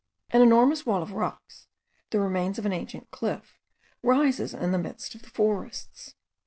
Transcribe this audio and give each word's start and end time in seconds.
An 0.31 0.41
enormous 0.41 0.83
wall 0.83 1.03
of 1.03 1.11
rocks, 1.11 1.67
the 2.09 2.19
remains 2.19 2.57
of 2.57 2.65
an 2.65 2.73
ancient 2.73 3.11
cliff, 3.11 3.59
rises 4.01 4.51
in 4.51 4.71
the 4.71 4.79
midst 4.79 5.13
of 5.13 5.21
the 5.21 5.29
forests. 5.29 6.15